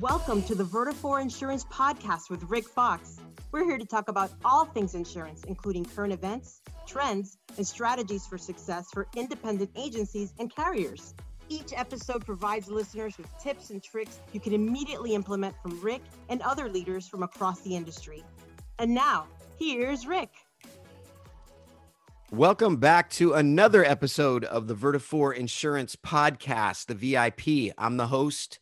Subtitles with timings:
[0.00, 3.18] Welcome to the Vertafore Insurance Podcast with Rick Fox.
[3.52, 8.36] We're here to talk about all things insurance, including current events, trends, and strategies for
[8.36, 11.14] success for independent agencies and carriers.
[11.48, 16.42] Each episode provides listeners with tips and tricks you can immediately implement from Rick and
[16.42, 18.24] other leaders from across the industry.
[18.78, 19.26] And now,
[19.58, 20.30] here's Rick.
[22.34, 27.72] Welcome back to another episode of the Vertafore Insurance Podcast, the VIP.
[27.78, 28.58] I'm the host,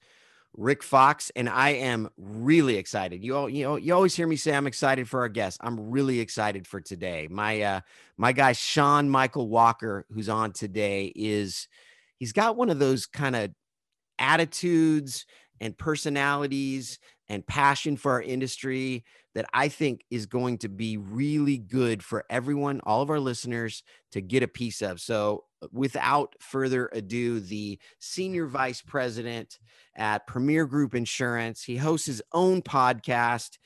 [0.55, 3.25] Rick Fox, and I am really excited.
[3.25, 5.59] You all, you know, you always hear me say I'm excited for our guests.
[5.63, 7.29] I'm really excited for today.
[7.31, 7.81] My uh
[8.19, 11.67] my guy Sean Michael Walker, who's on today, is
[12.19, 13.53] he's got one of those kind of
[14.19, 15.25] attitudes
[15.63, 16.99] and personalities
[17.33, 19.05] and passion for our industry
[19.35, 23.83] that I think is going to be really good for everyone, all of our listeners
[24.11, 25.01] to get a piece of.
[25.01, 29.59] So, uh, without further ado, the senior vice president
[29.97, 33.57] at Premier Group Insurance, he hosts his own podcast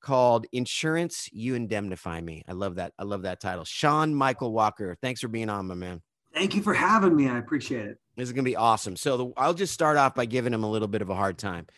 [0.00, 2.42] called Insurance You Indemnify Me.
[2.48, 2.94] I love that.
[2.98, 3.64] I love that title.
[3.64, 6.02] Sean Michael Walker, thanks for being on, my man.
[6.34, 7.28] Thank you for having me.
[7.28, 7.98] I appreciate it.
[8.16, 8.96] This is going to be awesome.
[8.96, 11.38] So, the, I'll just start off by giving him a little bit of a hard
[11.38, 11.68] time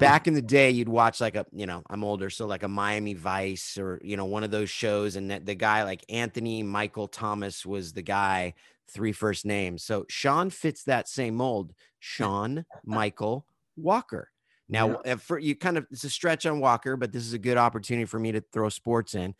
[0.00, 2.68] back in the day you'd watch like a you know i'm older so like a
[2.68, 6.62] miami vice or you know one of those shows and that the guy like anthony
[6.62, 8.54] michael thomas was the guy
[8.88, 9.82] three first names.
[9.82, 13.46] So sean fits that same mold sean michael
[13.76, 14.30] walker.
[14.68, 15.16] Now yeah.
[15.16, 18.04] for you kind of it's a stretch on walker but this is a good opportunity
[18.04, 19.34] for me to throw sports in.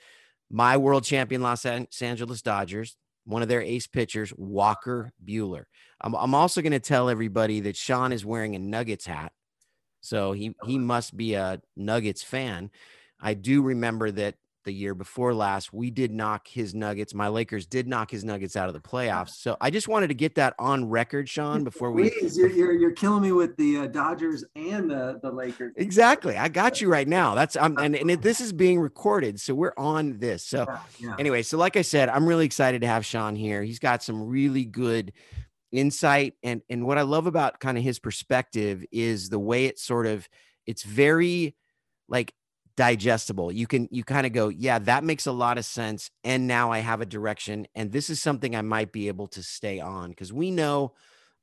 [0.50, 5.64] My world champion los angeles dodgers one of their ace pitchers walker Buehler
[6.00, 9.32] i'm, I'm also going to tell everybody that sean is wearing a nuggets hat
[10.06, 12.70] so he he must be a Nuggets fan.
[13.20, 17.14] I do remember that the year before last, we did knock his Nuggets.
[17.14, 19.30] My Lakers did knock his Nuggets out of the playoffs.
[19.30, 22.10] So I just wanted to get that on record, Sean, before we.
[22.10, 25.72] Please, you're, you're, you're killing me with the uh, Dodgers and the, the Lakers.
[25.76, 26.36] Exactly.
[26.36, 27.34] I got you right now.
[27.34, 30.44] That's um, and and it, this is being recorded, so we're on this.
[30.44, 31.16] So yeah, yeah.
[31.18, 33.62] anyway, so like I said, I'm really excited to have Sean here.
[33.62, 35.12] He's got some really good
[35.76, 39.78] insight and and what i love about kind of his perspective is the way it
[39.78, 40.28] sort of
[40.66, 41.54] it's very
[42.08, 42.32] like
[42.76, 46.46] digestible you can you kind of go yeah that makes a lot of sense and
[46.46, 49.80] now i have a direction and this is something i might be able to stay
[49.80, 50.92] on because we know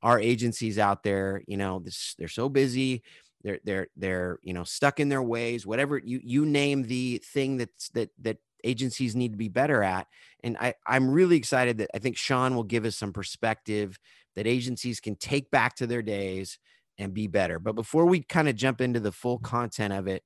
[0.02, 3.02] our agencies out there you know this, they're so busy
[3.42, 7.56] they're they're they're you know stuck in their ways whatever you you name the thing
[7.56, 10.08] that's that that agencies need to be better at.
[10.42, 13.98] And I, I'm really excited that I think Sean will give us some perspective
[14.36, 16.58] that agencies can take back to their days
[16.98, 17.58] and be better.
[17.58, 20.22] But before we kind of jump into the full content of it,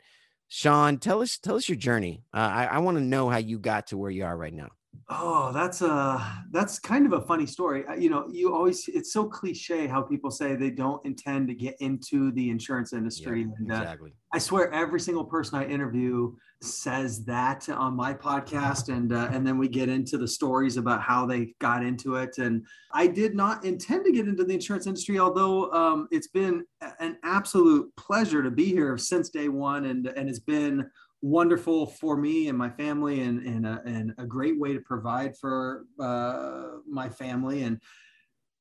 [0.48, 2.22] Sean, tell us tell us your journey.
[2.32, 4.68] Uh, I, I want to know how you got to where you are right now.
[5.10, 7.84] Oh, that's a that's kind of a funny story.
[7.98, 11.76] You know, you always it's so cliche how people say they don't intend to get
[11.80, 13.40] into the insurance industry.
[13.40, 14.12] Yeah, and, uh, exactly.
[14.34, 19.46] I swear, every single person I interview says that on my podcast, and uh, and
[19.46, 22.36] then we get into the stories about how they got into it.
[22.36, 26.66] And I did not intend to get into the insurance industry, although um, it's been
[27.00, 30.90] an absolute pleasure to be here since day one, and and it's been
[31.22, 35.36] wonderful for me and my family and, and, a, and a great way to provide
[35.36, 37.62] for uh, my family.
[37.62, 37.80] And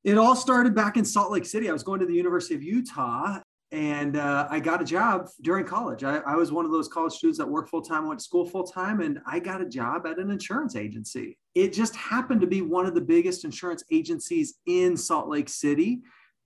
[0.04, 1.70] it all started back in Salt Lake City.
[1.70, 3.40] I was going to the University of Utah
[3.72, 6.04] and uh, I got a job during college.
[6.04, 8.46] I, I was one of those college students that worked full time, went to school
[8.46, 11.38] full time, and I got a job at an insurance agency.
[11.54, 16.00] It just happened to be one of the biggest insurance agencies in Salt Lake City.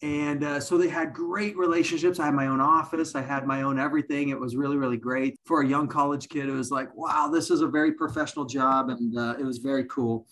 [0.03, 2.19] And uh, so they had great relationships.
[2.19, 4.29] I had my own office, I had my own everything.
[4.29, 5.35] It was really, really great.
[5.45, 8.89] For a young college kid, it was like, wow, this is a very professional job.
[8.89, 10.25] And uh, it was very cool.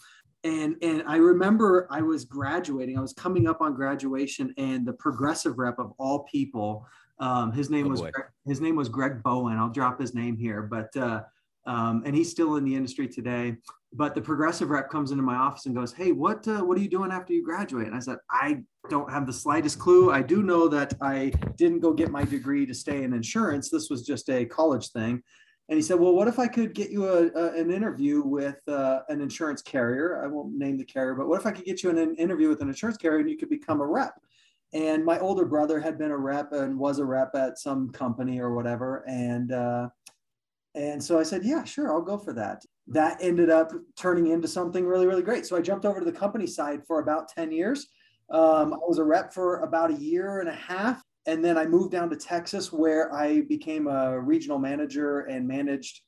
[0.44, 4.94] And, and I remember I was graduating, I was coming up on graduation, and the
[4.94, 6.88] progressive rep of all people,
[7.19, 8.03] um, his name oh, was
[8.46, 9.58] his name was Greg Bowen.
[9.58, 11.24] I'll drop his name here, but uh,
[11.66, 13.58] um, and he's still in the industry today.
[13.92, 16.81] But the progressive rep comes into my office and goes, "Hey, what uh, what are
[16.81, 18.59] you doing after you graduate?" And I said, "I
[18.90, 20.12] don't have the slightest clue.
[20.12, 23.70] I do know that I didn't go get my degree to stay in insurance.
[23.70, 25.23] This was just a college thing."
[25.70, 28.59] And he said, "Well, what if I could get you a, a an interview with
[28.67, 30.22] uh, an insurance carrier?
[30.23, 32.50] I won't name the carrier, but what if I could get you an, an interview
[32.50, 34.14] with an insurance carrier and you could become a rep?"
[34.72, 38.40] And my older brother had been a rep and was a rep at some company
[38.40, 39.90] or whatever, and uh,
[40.76, 42.64] and so I said, yeah, sure, I'll go for that.
[42.88, 45.46] That ended up turning into something really, really great.
[45.46, 47.88] So I jumped over to the company side for about 10 years.
[48.32, 51.02] Um, I was a rep for about a year and a half.
[51.26, 56.02] And then I moved down to Texas where I became a regional manager and managed,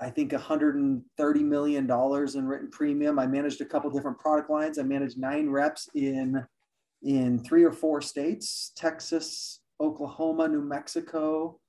[0.00, 1.02] I think, $130
[1.42, 3.18] million in written premium.
[3.18, 4.78] I managed a couple different product lines.
[4.78, 6.44] I managed nine reps in
[7.02, 11.60] in three or four states Texas, Oklahoma, New Mexico.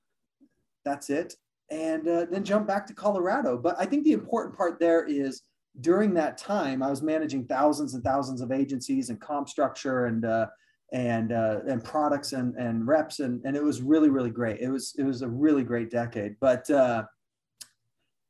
[0.85, 1.35] That's it.
[1.69, 3.57] And uh, then jump back to Colorado.
[3.57, 5.41] But I think the important part there is
[5.81, 10.25] during that time, I was managing thousands and thousands of agencies and comp structure and
[10.25, 10.47] uh,
[10.93, 14.61] and uh, and products and and reps and and it was really really great.
[14.61, 16.37] It was it was a really great decade.
[16.39, 17.03] But uh,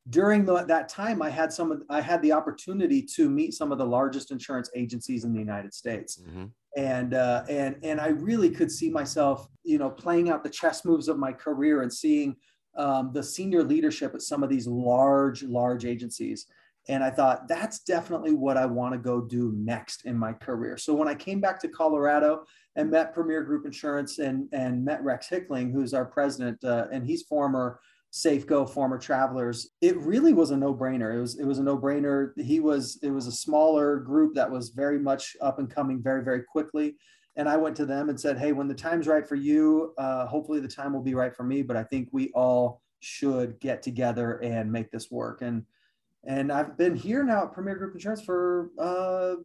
[0.09, 3.71] during the, that time, I had some of, I had the opportunity to meet some
[3.71, 6.21] of the largest insurance agencies in the United States.
[6.21, 6.45] Mm-hmm.
[6.77, 10.85] And, uh, and, and I really could see myself, you know, playing out the chess
[10.85, 12.35] moves of my career and seeing
[12.77, 16.47] um, the senior leadership at some of these large, large agencies.
[16.89, 20.77] And I thought that's definitely what I want to go do next in my career.
[20.77, 22.45] So when I came back to Colorado
[22.77, 27.05] and met Premier Group Insurance and, and met Rex Hickling, who's our president, uh, and
[27.05, 27.79] he's former
[28.13, 31.13] Safeco former travelers, it really was a no-brainer.
[31.13, 32.31] It was it was a no-brainer.
[32.39, 36.23] He was it was a smaller group that was very much up and coming very
[36.23, 36.95] very quickly.
[37.37, 40.25] And I went to them and said, "Hey, when the time's right for you, uh,
[40.27, 41.61] hopefully the time will be right for me.
[41.61, 45.63] But I think we all should get together and make this work." And
[46.25, 49.35] and I've been here now at Premier Group Insurance for uh,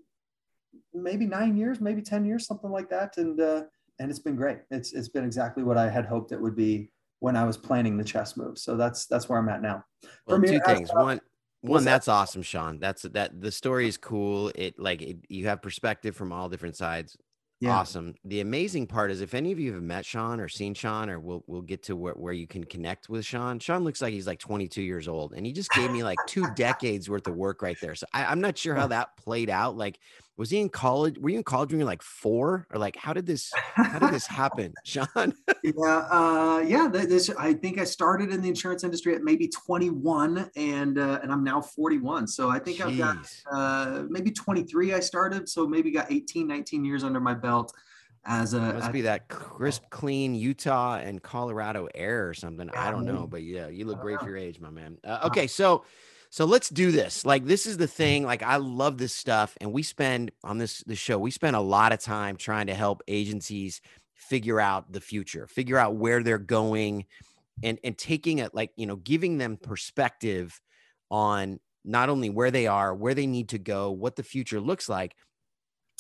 [0.92, 3.18] maybe nine years, maybe ten years, something like that.
[3.18, 3.64] And uh,
[3.98, 4.58] and it's been great.
[4.70, 6.90] It's it's been exactly what I had hoped it would be
[7.20, 8.58] when I was planning the chess move.
[8.58, 9.84] So that's that's where I'm at now.
[10.26, 10.90] Well, two things.
[10.92, 11.20] One
[11.60, 12.78] one that's awesome, Sean.
[12.80, 14.50] That's that the story is cool.
[14.54, 17.16] It like it, you have perspective from all different sides.
[17.62, 17.76] Yeah.
[17.76, 18.16] Awesome.
[18.24, 21.20] The amazing part is if any of you have met Sean or seen Sean, or
[21.20, 23.60] we'll we'll get to where, where you can connect with Sean.
[23.60, 26.50] Sean looks like he's like 22 years old, and he just gave me like two
[26.56, 27.94] decades worth of work right there.
[27.94, 29.76] So I, I'm not sure how that played out.
[29.76, 30.00] Like
[30.36, 31.18] was he in college?
[31.18, 33.98] Were you in college when you were like four, or like how did this how
[33.98, 35.34] did this happen, Sean?
[35.62, 36.88] yeah, uh, yeah.
[36.88, 41.30] This I think I started in the insurance industry at maybe 21, and uh, and
[41.30, 42.26] I'm now 41.
[42.26, 42.86] So I think Jeez.
[42.86, 43.16] I've got
[43.52, 44.94] uh, maybe 23.
[44.94, 47.72] I started, so maybe got 18, 19 years under my belt
[48.24, 52.70] as a it must be that crisp, clean Utah and Colorado air or something.
[52.70, 54.96] I don't know, but yeah, you look great for your age, my man.
[55.04, 55.84] Uh, okay, so
[56.32, 57.26] so let's do this.
[57.26, 58.24] Like this is the thing.
[58.24, 61.18] Like I love this stuff, and we spend on this the show.
[61.18, 63.82] We spend a lot of time trying to help agencies
[64.14, 67.04] figure out the future, figure out where they're going,
[67.62, 70.58] and and taking it like you know giving them perspective
[71.10, 74.88] on not only where they are, where they need to go, what the future looks
[74.88, 75.14] like,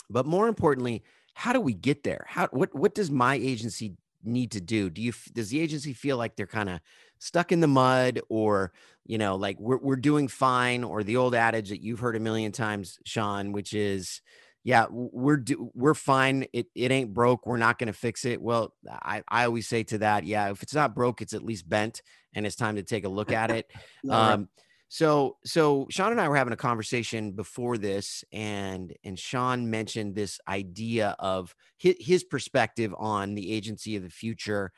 [0.08, 1.02] but more importantly,
[1.34, 2.24] how do we get there?
[2.26, 4.90] How what what does my agency need to do?
[4.90, 6.80] Do you does the agency feel like they're kind of
[7.18, 8.72] stuck in the mud or
[9.04, 12.20] you know like we're, we're doing fine or the old adage that you've heard a
[12.20, 14.20] million times sean which is
[14.64, 16.46] yeah we're do, we're fine.
[16.52, 17.46] It, it ain't broke.
[17.46, 18.40] We're not going to fix it.
[18.40, 21.68] Well I, I always say to that yeah if it's not broke it's at least
[21.68, 22.02] bent
[22.34, 23.70] and it's time to take a look at it.
[24.10, 24.48] Um,
[24.92, 30.14] so so sean and i were having a conversation before this and and sean mentioned
[30.14, 34.70] this idea of his, his perspective on the agency of the future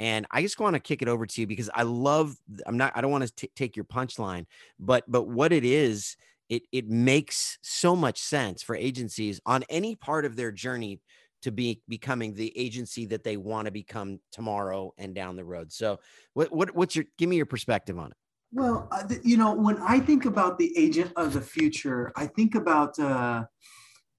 [0.00, 2.34] and I just want to kick it over to you because I love,
[2.66, 4.46] I'm not, I don't want to take your punchline,
[4.80, 6.16] but, but what it is,
[6.48, 10.98] it, it makes so much sense for agencies on any part of their journey
[11.42, 15.72] to be becoming the agency that they want to become tomorrow and down the road.
[15.72, 16.00] So
[16.34, 18.16] what, what, what's your, give me your perspective on it.
[18.52, 22.54] Well, uh, you know, when I think about the agent of the future, I think
[22.54, 23.44] about, uh,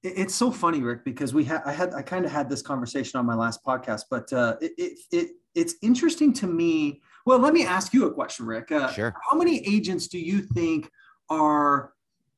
[0.01, 3.19] it's so funny, Rick, because we had I had I kind of had this conversation
[3.19, 7.01] on my last podcast, but uh, it, it, it it's interesting to me.
[7.25, 8.71] Well, let me ask you a question, Rick.
[8.71, 9.15] Uh, sure.
[9.29, 10.89] How many agents do you think
[11.29, 11.93] are,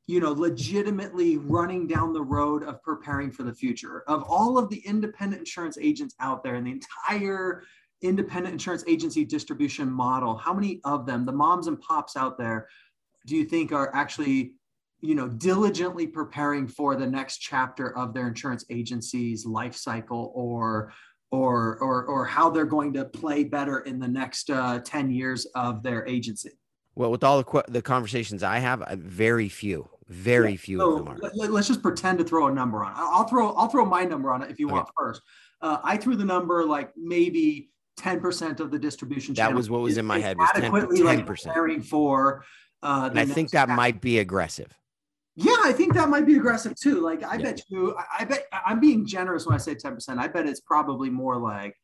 [0.06, 4.04] you know, legitimately running down the road of preparing for the future?
[4.08, 7.64] Of all of the independent insurance agents out there, and the entire
[8.02, 12.68] independent insurance agency distribution model, how many of them, the moms and pops out there,
[13.25, 14.54] do you think are actually
[15.02, 20.94] you know diligently preparing for the next chapter of their insurance agency's life cycle or
[21.32, 25.46] or or or how they're going to play better in the next uh, 10 years
[25.56, 26.52] of their agency
[26.96, 30.58] well with all the, qu- the conversations i have very few very yeah.
[30.58, 33.68] few so let, us just pretend to throw a number on it i'll throw i'll
[33.68, 34.75] throw my number on it if you okay.
[34.75, 35.22] want first
[35.62, 39.98] uh, i threw the number like maybe 10% of the distribution that was what was
[39.98, 41.06] in my head was adequately 10%, 10%.
[41.06, 42.44] like preparing for
[42.84, 44.75] uh, and i think that might be aggressive
[45.38, 47.02] yeah, I think that might be aggressive too.
[47.02, 47.42] Like, I yeah.
[47.44, 50.18] bet you, I, bet I'm being generous when I say 10%.
[50.18, 51.75] I bet it's probably more like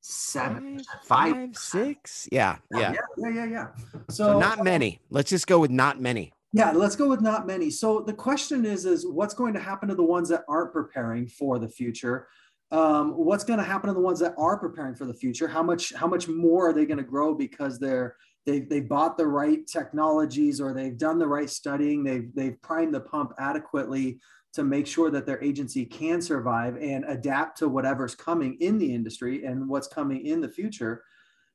[0.00, 2.28] seven, five, five six.
[2.32, 3.66] Yeah, yeah, yeah, yeah, yeah.
[4.08, 5.00] So, so, not many.
[5.10, 6.32] Let's just go with not many.
[6.54, 7.70] Yeah, let's go with not many.
[7.70, 11.26] So the question is, is what's going to happen to the ones that aren't preparing
[11.26, 12.28] for the future?
[12.72, 15.46] Um, what's going to happen to the ones that are preparing for the future?
[15.46, 19.16] How much, how much more are they going to grow because they're they they bought
[19.16, 24.18] the right technologies or they've done the right studying they've they've primed the pump adequately
[24.52, 28.94] to make sure that their agency can survive and adapt to whatever's coming in the
[28.94, 31.02] industry and what's coming in the future.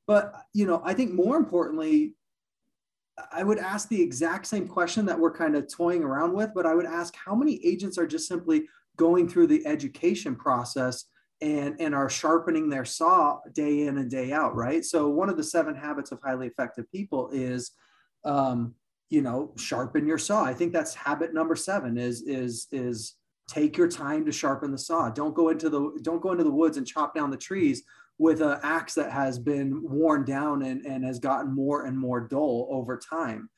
[0.07, 2.13] But you know, I think more importantly,
[3.31, 6.65] I would ask the exact same question that we're kind of toying around with, but
[6.65, 11.05] I would ask how many agents are just simply going through the education process
[11.41, 14.83] and, and are sharpening their saw day in and day out, right?
[14.83, 17.71] So, one of the seven habits of highly effective people is,
[18.25, 18.73] um,
[19.09, 20.43] you know, sharpen your saw.
[20.43, 23.15] I think that's habit number seven is, is, is
[23.47, 25.09] take your time to sharpen the saw.
[25.09, 27.83] Don't go into the, don't go into the woods and chop down the trees
[28.17, 32.19] with an axe that has been worn down and, and has gotten more and more
[32.19, 33.49] dull over time.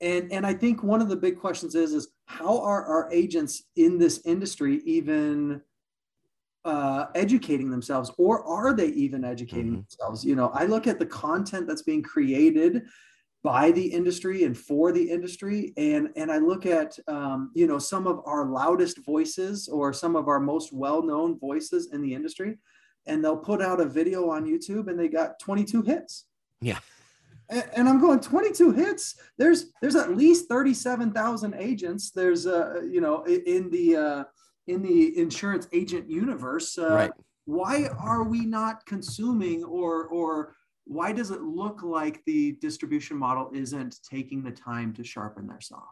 [0.00, 3.64] And, and I think one of the big questions is, is how are our agents
[3.76, 5.60] in this industry even
[6.64, 9.74] uh, educating themselves or are they even educating mm-hmm.
[9.76, 10.24] themselves?
[10.24, 12.82] You know, I look at the content that's being created
[13.42, 17.78] by the industry and for the industry and and i look at um, you know
[17.78, 22.58] some of our loudest voices or some of our most well-known voices in the industry
[23.06, 26.26] and they'll put out a video on YouTube and they got 22 hits.
[26.60, 26.78] Yeah.
[27.50, 29.16] And, and I'm going 22 hits.
[29.36, 32.10] There's there's at least 37,000 agents.
[32.10, 34.24] There's uh you know in the uh
[34.66, 36.78] in the insurance agent universe.
[36.78, 37.10] Uh, right.
[37.44, 40.54] Why are we not consuming or or
[40.84, 45.60] why does it look like the distribution model isn't taking the time to sharpen their
[45.60, 45.82] saw?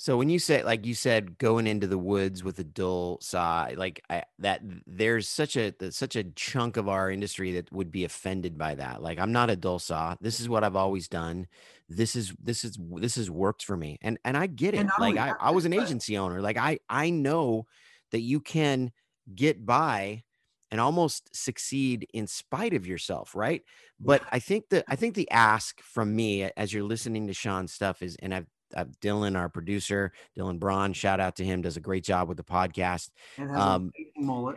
[0.00, 3.68] So when you say like you said going into the woods with a dull saw,
[3.74, 8.04] like I, that there's such a such a chunk of our industry that would be
[8.04, 9.02] offended by that.
[9.02, 10.14] Like I'm not a dull saw.
[10.20, 11.48] This is what I've always done.
[11.88, 13.98] This is this is this has worked for me.
[14.00, 14.86] And and I get it.
[15.00, 16.40] Like I, I was an agency owner.
[16.40, 17.66] Like I I know
[18.12, 18.92] that you can
[19.34, 20.22] get by
[20.70, 23.62] and almost succeed in spite of yourself, right?
[23.98, 27.72] But I think that I think the ask from me as you're listening to Sean's
[27.72, 31.76] stuff is, and I've uh, Dylan, our producer, Dylan Braun, shout out to him, does
[31.76, 33.10] a great job with the podcast.
[33.38, 34.56] Um, mullet.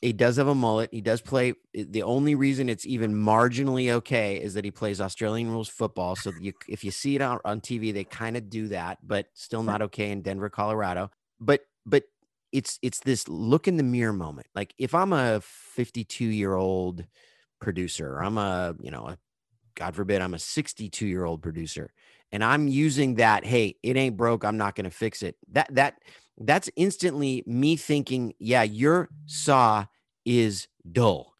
[0.00, 0.90] He does have a mullet.
[0.92, 1.54] He does play.
[1.74, 6.14] The only reason it's even marginally okay is that he plays Australian rules football.
[6.14, 9.26] So you, if you see it on, on TV, they kind of do that, but
[9.34, 11.10] still not okay in Denver, Colorado.
[11.40, 12.04] But but
[12.52, 14.46] it's it's this look in the mirror moment.
[14.54, 17.04] Like if I'm a 52 year old
[17.60, 19.18] producer, I'm a you know a
[19.74, 21.90] God forbid I'm a 62 year old producer
[22.32, 25.36] and I'm using that, hey, it ain't broke, I'm not going to fix it.
[25.52, 25.98] That that
[26.38, 29.86] that's instantly me thinking, yeah, your saw
[30.24, 31.34] is dull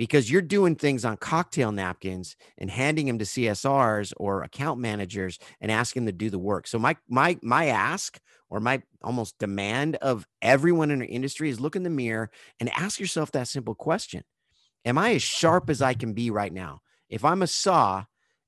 [0.00, 5.38] because you're doing things on cocktail napkins and handing them to CSRs or account managers
[5.60, 6.66] and asking them to do the work.
[6.66, 8.18] So my my my ask
[8.48, 12.70] or my almost demand of everyone in our industry is look in the mirror and
[12.70, 14.24] ask yourself that simple question.
[14.84, 16.80] Am I as sharp as I can be right now?
[17.10, 18.04] If I'm a saw,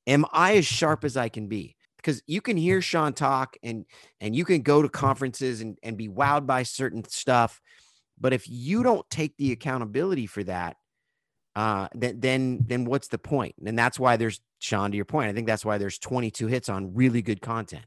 [0.06, 1.76] am I as sharp as I can be?
[2.02, 3.84] Because you can hear Sean talk and
[4.20, 7.60] and you can go to conferences and, and be wowed by certain stuff.
[8.20, 10.76] But if you don't take the accountability for that,
[11.54, 13.54] uh, then then then what's the point?
[13.64, 16.68] And that's why there's Sean, to your point, I think that's why there's 22 hits
[16.68, 17.84] on really good content.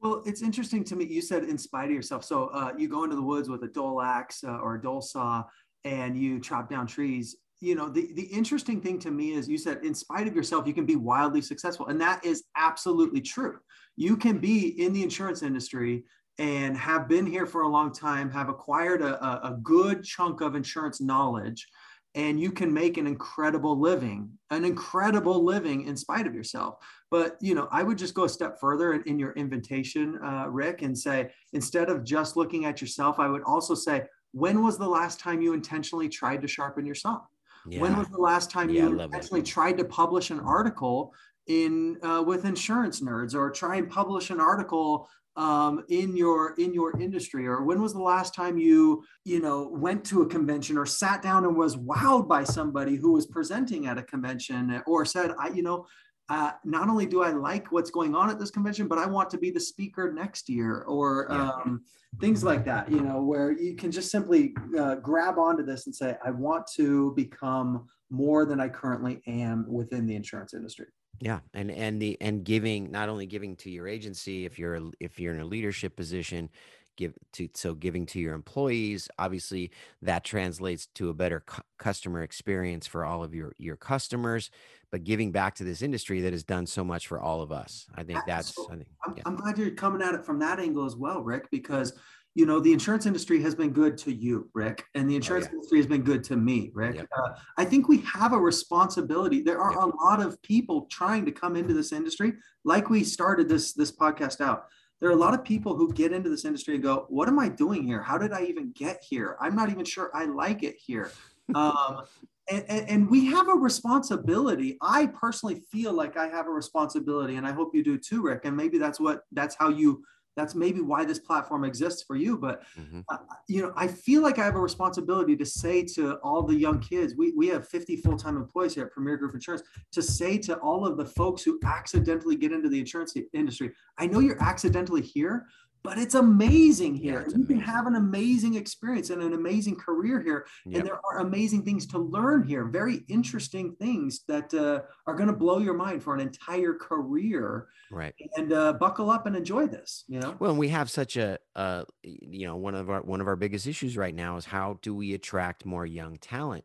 [0.00, 1.04] Well, it's interesting to me.
[1.04, 2.24] You said in spite of yourself.
[2.24, 5.02] So uh, you go into the woods with a dull axe uh, or a dull
[5.02, 5.44] saw
[5.84, 9.58] and you chop down trees you know the, the interesting thing to me is you
[9.58, 13.58] said in spite of yourself you can be wildly successful and that is absolutely true.
[13.96, 16.04] You can be in the insurance industry
[16.38, 20.40] and have been here for a long time have acquired a, a, a good chunk
[20.40, 21.66] of insurance knowledge
[22.14, 26.76] and you can make an incredible living an incredible living in spite of yourself.
[27.10, 30.46] But you know i would just go a step further in, in your invitation uh,
[30.48, 34.78] rick and say instead of just looking at yourself i would also say when was
[34.78, 37.20] the last time you intentionally tried to sharpen your saw
[37.66, 37.80] yeah.
[37.80, 39.46] When was the last time yeah, you actually it.
[39.46, 41.12] tried to publish an article
[41.46, 46.74] in uh, with insurance nerds or try and publish an article um, in your in
[46.74, 50.76] your industry or when was the last time you you know went to a convention
[50.76, 55.04] or sat down and was wowed by somebody who was presenting at a convention or
[55.04, 55.86] said i you know
[56.30, 59.28] uh, not only do I like what's going on at this convention, but I want
[59.30, 61.50] to be the speaker next year, or yeah.
[61.50, 61.82] um,
[62.20, 62.90] things like that.
[62.90, 66.68] You know, where you can just simply uh, grab onto this and say, I want
[66.76, 70.86] to become more than I currently am within the insurance industry.
[71.20, 75.18] Yeah, and and the and giving not only giving to your agency if you're if
[75.18, 76.48] you're in a leadership position,
[76.96, 79.70] give to so giving to your employees obviously
[80.02, 84.50] that translates to a better cu- customer experience for all of your your customers
[84.90, 87.86] but giving back to this industry that has done so much for all of us
[87.94, 89.14] i think that's I think, I'm.
[89.26, 91.92] I'm glad you're coming at it from that angle as well rick because
[92.34, 95.46] you know the insurance industry has been good to you rick and the oh, insurance
[95.46, 95.54] oh, yeah.
[95.56, 97.08] industry has been good to me rick yep.
[97.18, 99.82] uh, i think we have a responsibility there are yep.
[99.82, 103.92] a lot of people trying to come into this industry like we started this this
[103.92, 104.66] podcast out
[105.00, 107.38] there are a lot of people who get into this industry and go, "What am
[107.38, 108.02] I doing here?
[108.02, 109.36] How did I even get here?
[109.40, 111.10] I'm not even sure I like it here."
[111.54, 112.02] Um,
[112.50, 114.76] and, and, we have a responsibility.
[114.82, 118.44] I personally feel like I have a responsibility, and I hope you do too, Rick.
[118.44, 120.02] And maybe that's what that's how you
[120.36, 123.00] that's maybe why this platform exists for you but mm-hmm.
[123.08, 126.54] uh, you know i feel like i have a responsibility to say to all the
[126.54, 130.38] young kids we, we have 50 full-time employees here at premier group insurance to say
[130.38, 134.42] to all of the folks who accidentally get into the insurance industry i know you're
[134.42, 135.46] accidentally here
[135.82, 137.26] but it's amazing here.
[137.28, 140.46] Yeah, you can have an amazing experience and an amazing career here.
[140.66, 140.78] Yep.
[140.78, 145.28] And there are amazing things to learn here, very interesting things that uh, are going
[145.28, 147.68] to blow your mind for an entire career.
[147.90, 148.14] Right.
[148.36, 150.36] And uh, buckle up and enjoy this, you know?
[150.38, 153.66] Well, we have such a, uh, you know, one of our, one of our biggest
[153.66, 156.64] issues right now is how do we attract more young talent?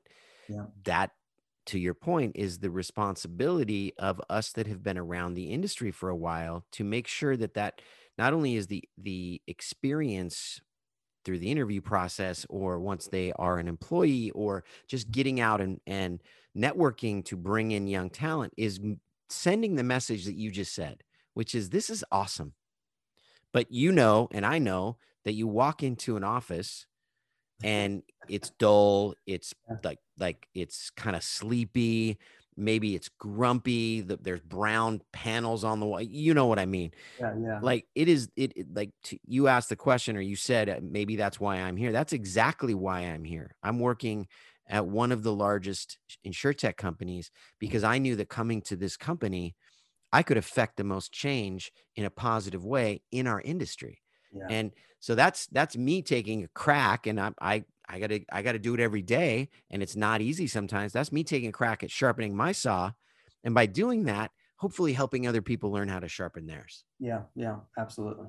[0.49, 0.65] Yeah.
[0.83, 1.11] That
[1.67, 6.09] to your point is the responsibility of us that have been around the industry for
[6.09, 7.81] a while to make sure that that
[8.17, 10.61] not only is the the experience
[11.23, 15.81] through the interview process or once they are an employee or just getting out and,
[15.87, 16.21] and
[16.55, 18.79] networking to bring in young talent is
[19.27, 21.03] sending the message that you just said
[21.33, 22.53] which is this is awesome.
[23.53, 26.87] But you know and i know that you walk into an office
[27.63, 29.53] and it's dull it's
[29.83, 32.17] like like it's kind of sleepy
[32.57, 36.91] maybe it's grumpy the, there's brown panels on the wall you know what i mean.
[37.19, 37.59] Yeah yeah.
[37.61, 40.79] Like it is it, it like to, you asked the question or you said uh,
[40.81, 41.91] maybe that's why i'm here.
[41.91, 43.55] That's exactly why i'm here.
[43.63, 44.27] I'm working
[44.67, 48.97] at one of the largest insure tech companies because i knew that coming to this
[48.97, 49.55] company
[50.11, 54.01] i could affect the most change in a positive way in our industry.
[54.33, 54.47] Yeah.
[54.49, 58.59] and so that's that's me taking a crack and i i I gotta I gotta
[58.59, 60.93] do it every day, and it's not easy sometimes.
[60.93, 62.91] That's me taking a crack at sharpening my saw,
[63.43, 66.83] and by doing that, hopefully helping other people learn how to sharpen theirs.
[66.99, 68.27] Yeah, yeah, absolutely.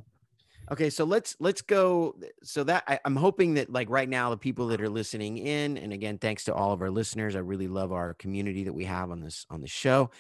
[0.70, 2.16] Okay, so let's let's go.
[2.42, 5.78] So that I, am hoping that like right now, the people that are listening in,
[5.78, 8.84] and again, thanks to all of our listeners, I really love our community that we
[8.84, 10.10] have on this on the show.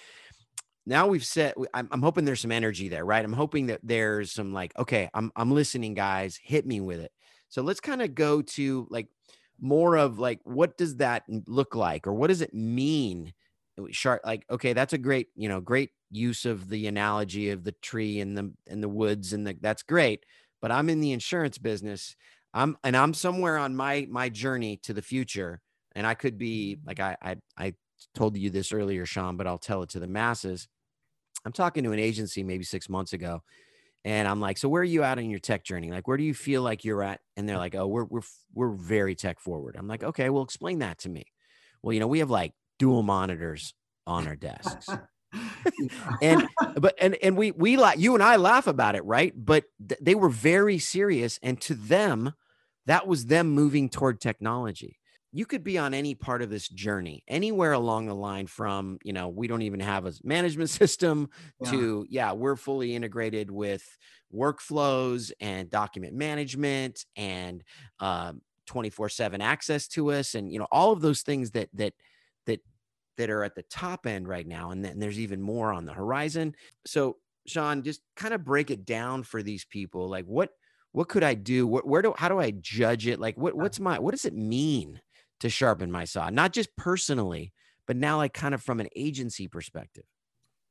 [0.86, 1.56] Now we've set.
[1.74, 3.24] I'm, I'm hoping there's some energy there, right?
[3.24, 6.38] I'm hoping that there's some like, okay, I'm I'm listening, guys.
[6.40, 7.10] Hit me with it.
[7.48, 9.08] So let's kind of go to like
[9.60, 13.32] more of like what does that look like or what does it mean?
[13.90, 17.72] Shark like okay that's a great you know great use of the analogy of the
[17.82, 20.24] tree and the and the woods and the that's great
[20.62, 22.16] but i'm in the insurance business.
[22.54, 25.60] I'm and i'm somewhere on my my journey to the future
[25.94, 26.88] and i could be mm-hmm.
[26.88, 27.74] like i i, I
[28.14, 30.68] told you this earlier sean but i'll tell it to the masses.
[31.44, 33.42] I'm talking to an agency maybe six months ago
[34.06, 35.90] and I'm like, so where are you at in your tech journey?
[35.90, 37.18] Like, where do you feel like you're at?
[37.36, 38.20] And they're like, oh, we're we're
[38.54, 39.74] we're very tech forward.
[39.76, 41.24] I'm like, okay, well, explain that to me.
[41.82, 43.74] Well, you know, we have like dual monitors
[44.06, 44.88] on our desks.
[46.22, 49.32] and but and and we we like you and I laugh about it, right?
[49.36, 52.32] But th- they were very serious, and to them,
[52.86, 54.98] that was them moving toward technology
[55.32, 59.12] you could be on any part of this journey anywhere along the line from you
[59.12, 61.28] know we don't even have a management system
[61.60, 61.70] yeah.
[61.70, 63.84] to yeah we're fully integrated with
[64.34, 67.62] workflows and document management and
[68.00, 71.92] um, 24 7 access to us and you know all of those things that that
[72.46, 72.60] that
[73.16, 75.92] that are at the top end right now and then there's even more on the
[75.92, 76.54] horizon.
[76.84, 80.50] So sean just kind of break it down for these people like what
[80.90, 81.66] what could i do?
[81.66, 83.20] What, where do how do i judge it?
[83.20, 85.00] Like what what's my what does it mean
[85.40, 87.52] to sharpen my saw, not just personally,
[87.86, 90.04] but now like kind of from an agency perspective?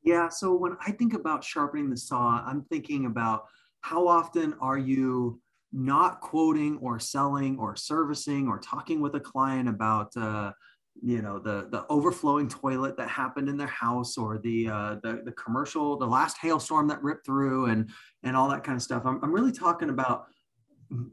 [0.03, 0.29] Yeah.
[0.29, 3.45] So when I think about sharpening the saw, I'm thinking about
[3.81, 9.67] how often are you not quoting or selling or servicing or talking with a client
[9.67, 10.51] about, uh,
[11.03, 15.21] you know the the overflowing toilet that happened in their house or the uh, the
[15.25, 17.89] the commercial the last hailstorm that ripped through and
[18.23, 20.27] and all that kind of stuff i'm, I'm really talking about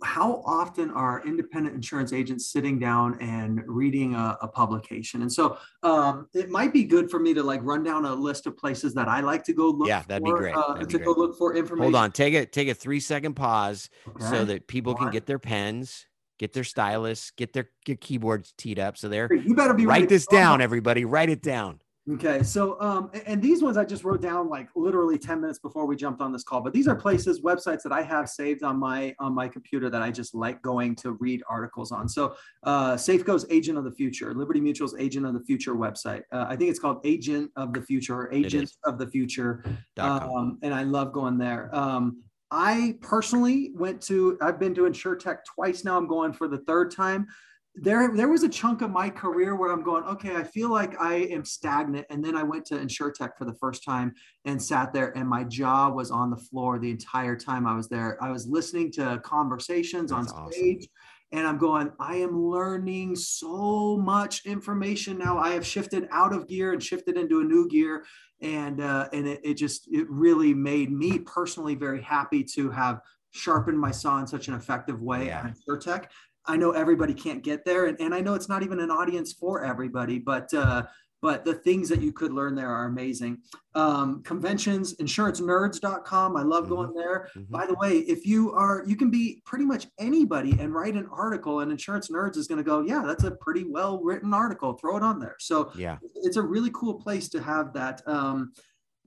[0.03, 5.23] how often are independent insurance agents sitting down and reading a, a publication?
[5.23, 8.47] And so um, it might be good for me to like run down a list
[8.47, 9.89] of places that I like to go look.
[9.89, 10.55] Yeah, that'd for, be great.
[10.55, 11.83] Uh, that'd to be go look for information.
[11.83, 14.25] Hold on, take it, take a three second pause okay.
[14.25, 16.07] so that people can get their pens,
[16.39, 18.97] get their stylus, get their get keyboards teed up.
[18.97, 21.05] So they're you better be write this down, everybody.
[21.05, 21.81] Write it down.
[22.11, 25.87] Okay, so um, and these ones I just wrote down like literally 10 minutes before
[25.87, 28.77] we jumped on this call, but these are places, websites that I have saved on
[28.77, 32.09] my on my computer that I just like going to read articles on.
[32.09, 32.35] So
[32.65, 36.23] uh, Safeco's Agent of the Future, Liberty Mutual's Agent of the Future website.
[36.33, 39.65] Uh, I think it's called Agent of the Future or Agent of the Future,
[39.99, 41.71] um, and I love going there.
[41.73, 45.99] Um, I personally went to I've been to InsureTech twice now.
[45.99, 47.29] I'm going for the third time
[47.75, 51.01] there there was a chunk of my career where I'm going, okay, I feel like
[51.01, 52.07] I am stagnant.
[52.11, 54.13] And then I went to InsureTech for the first time
[54.45, 57.89] and sat there, and my jaw was on the floor the entire time I was
[57.89, 58.23] there.
[58.23, 60.77] I was listening to conversations That's on stage.
[60.77, 60.89] Awesome.
[61.35, 65.39] And I'm going, I am learning so much information now.
[65.39, 68.05] I have shifted out of gear and shifted into a new gear.
[68.43, 73.01] And uh, and it, it just it really made me personally very happy to have
[73.31, 75.39] sharpened my saw in such an effective way yeah.
[75.39, 76.09] at InsureTech
[76.47, 79.33] I know everybody can't get there, and, and I know it's not even an audience
[79.33, 80.83] for everybody, but uh,
[81.23, 83.39] but the things that you could learn there are amazing.
[83.77, 86.37] Um, conventions, insurancenerds.com.
[86.37, 86.75] I love mm-hmm.
[86.75, 87.29] going there.
[87.37, 87.53] Mm-hmm.
[87.53, 91.09] By the way, if you are, you can be pretty much anybody and write an
[91.13, 94.75] article, and Insurance Nerds is going to go, yeah, that's a pretty well written article.
[94.75, 95.37] Throw it on there.
[95.39, 98.03] So yeah, it's a really cool place to have that.
[98.07, 98.53] Um,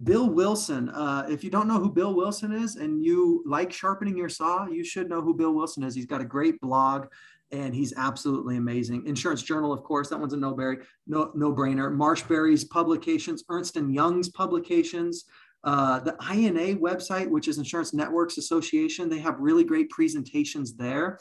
[0.03, 0.89] Bill Wilson.
[0.89, 4.67] Uh, if you don't know who Bill Wilson is and you like sharpening your saw,
[4.67, 5.95] you should know who Bill Wilson is.
[5.95, 7.07] He's got a great blog
[7.51, 9.05] and he's absolutely amazing.
[9.05, 10.83] Insurance Journal, of course, that one's a no-brainer.
[11.07, 11.95] No, no-brainer.
[11.95, 15.25] Marshberry's publications, Ernst and Young's publications,
[15.63, 21.19] uh, the INA website, which is Insurance Networks Association, they have really great presentations there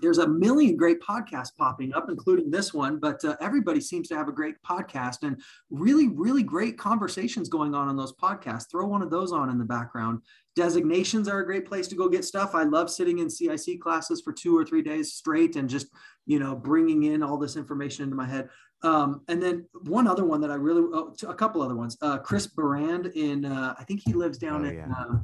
[0.00, 4.16] there's a million great podcasts popping up, including this one, but uh, everybody seems to
[4.16, 8.70] have a great podcast and really, really great conversations going on on those podcasts.
[8.70, 10.20] Throw one of those on in the background.
[10.56, 12.54] Designations are a great place to go get stuff.
[12.54, 15.88] I love sitting in CIC classes for two or three days straight and just,
[16.26, 18.48] you know, bringing in all this information into my head.
[18.82, 21.96] Um, and then one other one that I really, oh, a couple other ones.
[22.00, 24.92] Uh, Chris Burand in, uh, I think he lives down oh, in, yeah.
[24.96, 25.18] Uh,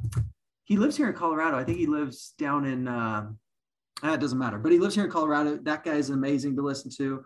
[0.65, 1.57] he lives here in Colorado.
[1.57, 2.87] I think he lives down in,
[4.03, 4.57] uh, it doesn't matter.
[4.57, 5.57] But he lives here in Colorado.
[5.57, 7.23] That guy is amazing to listen to.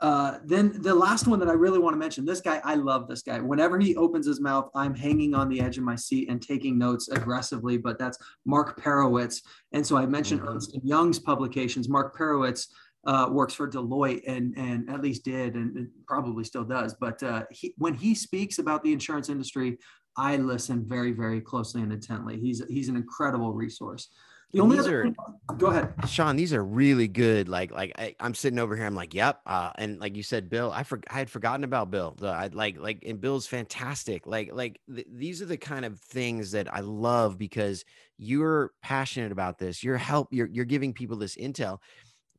[0.00, 3.08] Uh, then the last one that I really want to mention, this guy, I love
[3.08, 3.40] this guy.
[3.40, 6.78] Whenever he opens his mouth, I'm hanging on the edge of my seat and taking
[6.78, 7.78] notes aggressively.
[7.78, 9.42] But that's Mark Purowitz.
[9.72, 10.50] And so I mentioned mm-hmm.
[10.50, 11.88] Ernst Young's publications.
[11.88, 12.68] Mark Purowitz
[13.06, 16.94] uh, works for Deloitte and and at least did and probably still does.
[16.94, 19.78] But uh, he, when he speaks about the insurance industry,
[20.16, 22.38] I listen very very closely and intently.
[22.38, 24.08] He's he's an incredible resource.
[24.52, 25.12] The only these other,
[25.50, 26.36] are, go ahead, Sean.
[26.36, 27.50] These are really good.
[27.50, 28.86] Like, like I, am sitting over here.
[28.86, 29.40] I'm like, yep.
[29.44, 32.16] Uh, and like you said, Bill, I for, I had forgotten about Bill.
[32.18, 34.26] The, I like, like, and Bill's fantastic.
[34.26, 37.84] Like, like th- these are the kind of things that I love because
[38.16, 39.84] you're passionate about this.
[39.84, 40.28] You're help.
[40.30, 41.78] You're you're giving people this intel.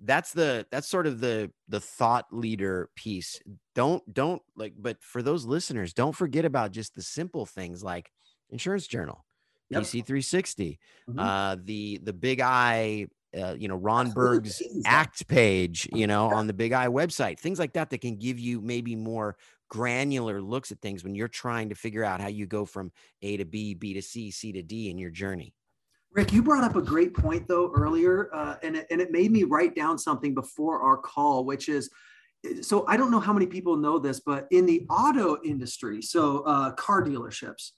[0.02, 3.40] That's the that's sort of the the thought leader piece.
[3.76, 4.74] Don't don't like.
[4.76, 8.12] But for those listeners, don't forget about just the simple things like
[8.50, 9.26] insurance journal
[9.70, 9.84] yep.
[9.84, 10.80] PC 360,
[11.10, 11.20] mm-hmm.
[11.20, 13.08] uh, the the Big Eye,
[13.40, 17.60] uh, you know, Ron Berg's Act page, you know, on the Big Eye website, things
[17.60, 19.38] like that that can give you maybe more
[19.70, 23.38] granular looks at things when you're trying to figure out how you go from A
[23.38, 25.54] to B, B to C, C to D in your journey.
[26.12, 29.32] Rick, you brought up a great point though earlier, uh, and it, and it made
[29.32, 31.90] me write down something before our call, which is
[32.62, 36.40] so I don't know how many people know this, but in the auto industry, so
[36.42, 37.72] uh, car dealerships,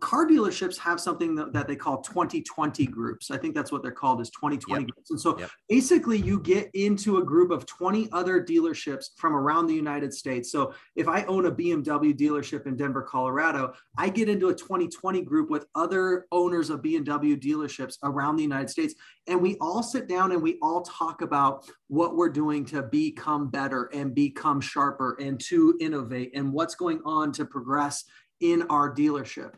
[0.00, 3.30] car dealerships have something that, that, they call 2020 groups.
[3.30, 4.90] I think that's what they're called is 2020 yep.
[4.90, 5.10] groups.
[5.10, 5.50] And so yep.
[5.68, 10.52] basically you get into a group of 20 other dealerships from around the United States.
[10.52, 15.22] So if I own a BMW dealership in Denver, Colorado, I get into a 2020
[15.22, 18.94] group with other owners of BMW dealerships around the United States.
[19.26, 23.50] And we all sit down and we all talk about what we're doing to become
[23.50, 28.04] better and become sharper and to innovate and what's going on to progress
[28.40, 29.54] in our dealership.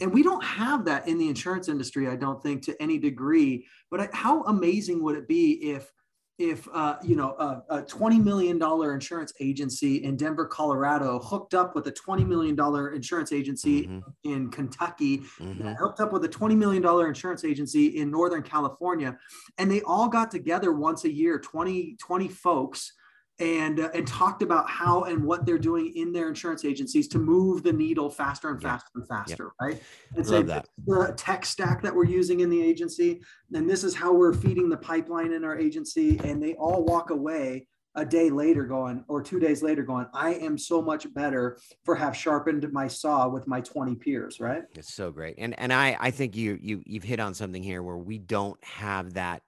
[0.00, 3.66] And we don't have that in the insurance industry, I don't think, to any degree.
[3.90, 5.90] But how amazing would it be if
[6.38, 11.52] if uh, you know a, a, 20 million dollar insurance agency in denver colorado hooked
[11.52, 14.08] up with a 20 million dollar insurance agency mm-hmm.
[14.22, 15.72] in kentucky mm-hmm.
[15.72, 19.18] hooked up with a 20 million dollar insurance agency in northern california
[19.58, 22.92] and they all got together once a year 20 20 folks
[23.40, 27.18] and uh, and talked about how and what they're doing in their insurance agencies to
[27.18, 29.00] move the needle faster and faster yeah.
[29.00, 29.66] and faster, yeah.
[29.66, 29.82] right?
[30.16, 33.20] And so the tech stack that we're using in the agency,
[33.54, 37.10] and this is how we're feeding the pipeline in our agency, and they all walk
[37.10, 41.58] away a day later going or two days later going i am so much better
[41.84, 45.72] for have sharpened my saw with my 20 peers right it's so great and and
[45.72, 49.42] i i think you you you've hit on something here where we don't have that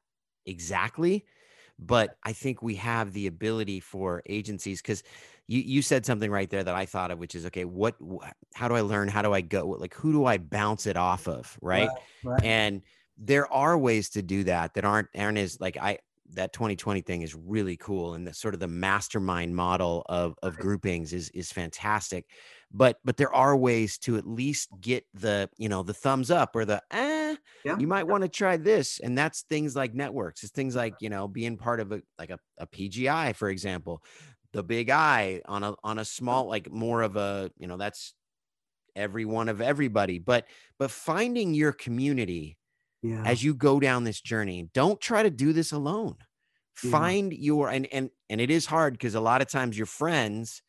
[0.47, 1.25] exactly
[1.81, 5.03] but I think we have the ability for agencies because
[5.47, 7.65] you you said something right there that I thought of, which is okay.
[7.65, 7.97] What?
[8.55, 9.09] How do I learn?
[9.09, 9.67] How do I go?
[9.67, 11.59] Like who do I bounce it off of?
[11.61, 11.89] Right.
[11.89, 12.45] right, right.
[12.45, 12.83] And
[13.19, 15.99] there are ways to do that that aren't aren't as like I
[16.35, 20.57] that 2020 thing is really cool and the sort of the mastermind model of of
[20.57, 22.27] groupings is is fantastic
[22.73, 26.55] but but there are ways to at least get the you know the thumbs up
[26.55, 27.79] or the eh, eh, yeah.
[27.79, 29.01] you might want to try this.
[29.01, 30.43] And that's things like networks.
[30.43, 34.03] It's things like, you know, being part of a like a, a PGI, for example,
[34.53, 38.15] the big I on a on a small, like more of a, you know, that's
[38.97, 40.19] every one of everybody.
[40.19, 40.47] But
[40.79, 42.59] but finding your community
[43.03, 43.23] yeah.
[43.25, 46.17] as you go down this journey, don't try to do this alone.
[46.83, 46.91] Yeah.
[46.91, 50.63] Find your and and and it is hard because a lot of times your friends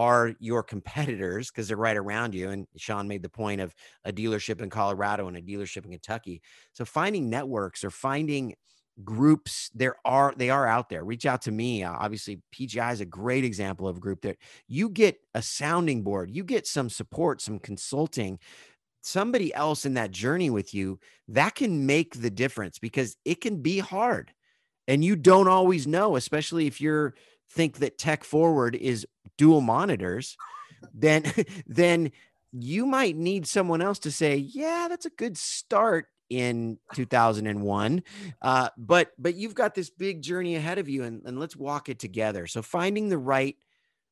[0.00, 2.48] are your competitors because they're right around you.
[2.48, 3.74] And Sean made the point of
[4.06, 6.40] a dealership in Colorado and a dealership in Kentucky.
[6.72, 8.54] So finding networks or finding
[9.04, 13.00] groups there are they are out there reach out to me uh, obviously pgi is
[13.00, 14.36] a great example of a group that
[14.66, 18.38] you get a sounding board you get some support some consulting
[19.00, 23.62] somebody else in that journey with you that can make the difference because it can
[23.62, 24.34] be hard
[24.86, 27.14] and you don't always know especially if you're
[27.50, 30.36] think that tech forward is dual monitors,
[30.94, 31.24] then
[31.66, 32.12] then
[32.52, 38.02] you might need someone else to say, yeah, that's a good start in 2001
[38.40, 41.88] uh, but but you've got this big journey ahead of you and, and let's walk
[41.88, 42.46] it together.
[42.46, 43.56] So finding the right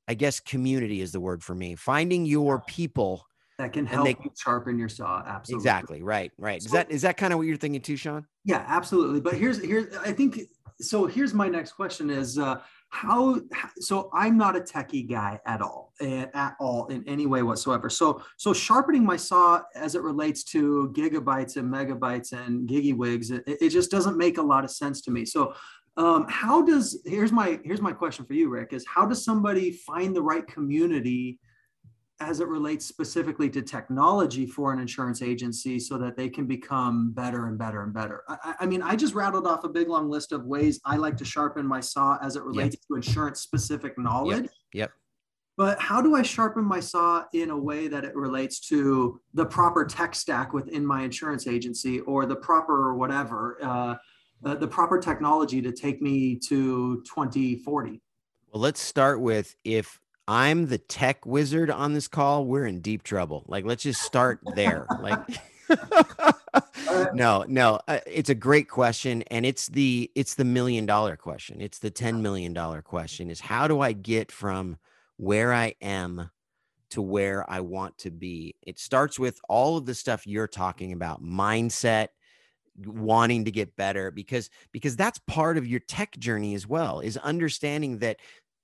[0.09, 3.25] i guess community is the word for me finding your people
[3.59, 5.63] that can help they, you sharpen your saw absolutely.
[5.63, 6.63] Exactly right right.
[6.63, 8.27] So, is that is that kind of what you're thinking too sean?
[8.45, 10.41] Yeah absolutely but here's here's i think
[10.81, 12.61] so here's my next question is uh
[12.91, 13.39] how
[13.79, 17.91] so i'm not a techie guy at all eh, at all in any way whatsoever.
[17.91, 23.45] So so sharpening my saw as it relates to gigabytes and megabytes and gigawigs it,
[23.47, 25.25] it just doesn't make a lot of sense to me.
[25.25, 25.55] So
[25.97, 29.73] um, how does here's my here's my question for you rick is how does somebody
[29.73, 31.39] find the right community
[32.21, 37.13] as it relates specifically to technology for an insurance agency so that they can become
[37.13, 38.25] better and better and better.
[38.29, 41.17] I, I, mean, I just rattled off a big long list of ways I like
[41.19, 42.83] to sharpen my saw as it relates yep.
[42.89, 44.43] to insurance specific knowledge.
[44.43, 44.51] Yep.
[44.73, 44.93] yep.
[45.57, 49.45] But how do I sharpen my saw in a way that it relates to the
[49.45, 53.95] proper tech stack within my insurance agency or the proper whatever, uh,
[54.45, 58.01] uh, the proper technology to take me to 2040?
[58.53, 63.03] Well, let's start with if I'm the tech wizard on this call, we're in deep
[63.03, 63.45] trouble.
[63.49, 64.87] Like, let's just start there.
[65.01, 65.19] like,
[67.15, 71.63] no, no, uh, it's a great question, and it's the it's the million dollar question.
[71.63, 74.77] It's the ten million dollar question: is how do I get from
[75.17, 76.31] where I am
[76.91, 78.55] to where I want to be?
[78.63, 82.09] It starts with all of the stuff you're talking about, mindset,
[82.85, 87.17] wanting to get better because because that's part of your tech journey as well is
[87.17, 88.19] understanding that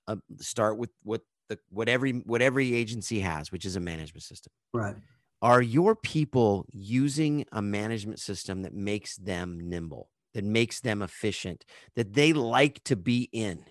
[0.07, 4.23] uh, start with what the what every what every agency has, which is a management
[4.23, 4.51] system.
[4.73, 4.95] Right.
[5.41, 11.65] Are your people using a management system that makes them nimble, that makes them efficient,
[11.95, 13.63] that they like to be in?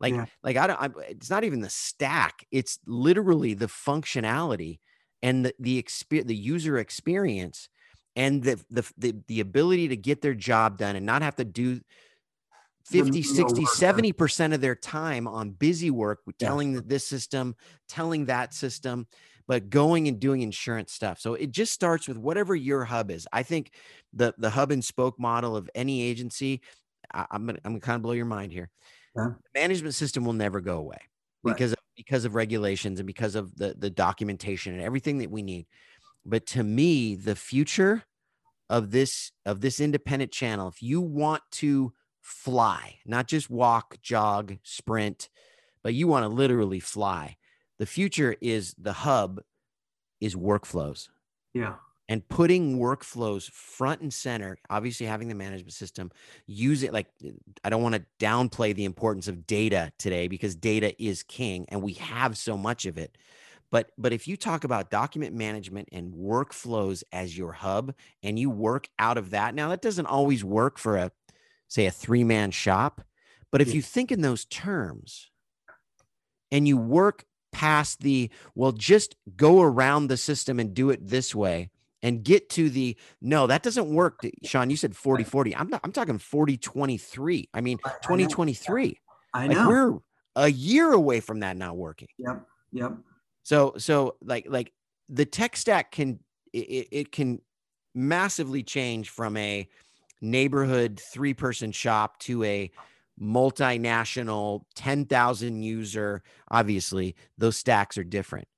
[0.00, 0.26] Like, yeah.
[0.42, 0.80] like I don't.
[0.80, 2.46] I, it's not even the stack.
[2.50, 4.80] It's literally the functionality
[5.22, 7.68] and the the experience, the user experience,
[8.14, 11.44] and the, the the the ability to get their job done and not have to
[11.44, 11.80] do
[12.86, 16.80] 50 60 70% of their time on busy work telling yeah.
[16.84, 17.54] this system
[17.88, 19.06] telling that system
[19.48, 23.26] but going and doing insurance stuff so it just starts with whatever your hub is
[23.32, 23.72] i think
[24.12, 26.60] the the hub and spoke model of any agency
[27.12, 28.70] I, am gonna, I'm gonna kind of blow your mind here
[29.16, 29.30] yeah.
[29.52, 30.98] the management system will never go away
[31.42, 31.54] right.
[31.54, 35.42] because of, because of regulations and because of the the documentation and everything that we
[35.42, 35.66] need
[36.24, 38.04] but to me the future
[38.70, 41.92] of this of this independent channel if you want to
[42.26, 45.28] fly, not just walk, jog, sprint,
[45.84, 47.36] but you want to literally fly.
[47.78, 49.42] The future is the hub
[50.20, 51.08] is workflows.
[51.54, 51.74] Yeah.
[52.08, 56.10] And putting workflows front and center, obviously having the management system,
[56.46, 57.06] use it like
[57.62, 61.80] I don't want to downplay the importance of data today because data is king and
[61.80, 63.16] we have so much of it.
[63.70, 68.50] But but if you talk about document management and workflows as your hub and you
[68.50, 71.12] work out of that, now that doesn't always work for a
[71.68, 73.02] say a three man shop.
[73.52, 75.30] But if you think in those terms
[76.50, 81.34] and you work past the, well, just go around the system and do it this
[81.34, 81.70] way
[82.02, 84.20] and get to the, no, that doesn't work.
[84.44, 85.56] Sean, you said 40 40.
[85.56, 87.48] I'm not, I'm talking 40 23.
[87.54, 89.00] I mean, 2023.
[89.32, 89.54] I know.
[89.54, 89.98] Like we're
[90.36, 92.08] a year away from that not working.
[92.18, 92.46] Yep.
[92.72, 92.92] Yep.
[93.42, 94.72] So, so like, like
[95.08, 96.18] the tech stack can,
[96.52, 97.40] it, it can
[97.94, 99.66] massively change from a,
[100.30, 102.70] neighborhood three person shop to a
[103.20, 108.48] multinational 10,000 user, obviously those stacks are different.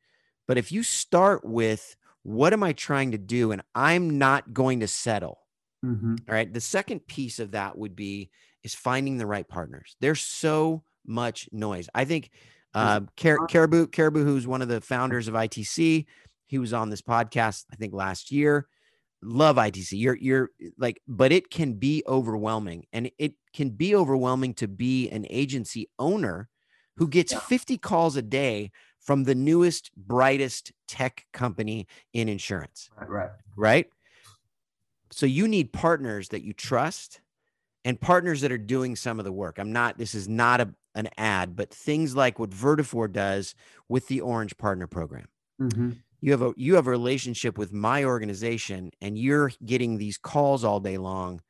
[0.46, 4.80] But if you start with what am I trying to do and I'm not going
[4.80, 5.38] to settle.
[5.84, 6.16] Mm-hmm.
[6.28, 6.52] All right.
[6.52, 8.30] The second piece of that would be
[8.64, 9.96] is finding the right partners.
[10.00, 11.88] There's so much noise.
[11.94, 12.30] I think
[12.74, 16.06] uh, Car- Caribou, Caribou, who's one of the founders of ITC,
[16.46, 18.66] he was on this podcast, I think last year.
[19.22, 19.92] Love ITC.
[19.92, 25.08] You're you're like, but it can be overwhelming, and it can be overwhelming to be
[25.10, 26.48] an agency owner
[26.98, 27.38] who gets yeah.
[27.40, 32.90] 50 calls a day from the newest, brightest tech company in insurance.
[32.96, 33.30] Right, right.
[33.56, 33.86] Right.
[35.10, 37.20] So you need partners that you trust
[37.84, 39.58] and partners that are doing some of the work.
[39.58, 43.54] I'm not, this is not a, an ad, but things like what Vertafore does
[43.88, 45.28] with the Orange Partner Program.
[45.60, 50.18] Mm-hmm you have a you have a relationship with my organization and you're getting these
[50.18, 51.40] calls all day long.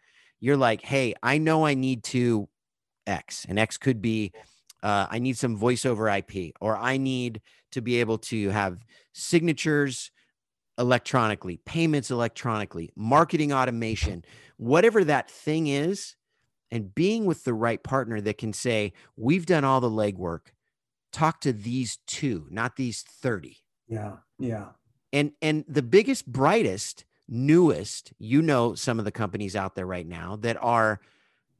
[0.41, 2.49] You're like hey i know i need to
[3.07, 4.33] x and x could be
[4.85, 7.41] uh, i need some voiceover ip or i need
[7.73, 8.79] to be able to have
[9.13, 10.13] signatures
[10.79, 14.25] electronically payments electronically marketing automation
[14.59, 16.15] whatever that thing is
[16.71, 20.49] and being with the right partner that can say we've done all the legwork.
[21.13, 23.57] Talk to these two not these 30
[23.89, 24.17] yeah.
[24.39, 24.67] Yeah.
[25.13, 30.07] And and the biggest, brightest, newest, you know, some of the companies out there right
[30.07, 31.01] now that are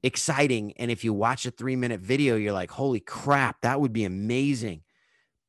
[0.03, 0.73] exciting.
[0.77, 4.05] And if you watch a three minute video, you're like, holy crap, that would be
[4.05, 4.83] amazing.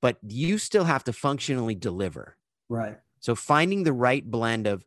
[0.02, 2.38] But you still have to functionally deliver.
[2.70, 2.98] Right.
[3.20, 4.86] So finding the right blend of